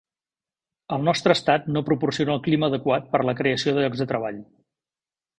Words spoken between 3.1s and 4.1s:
per a la creació de llocs de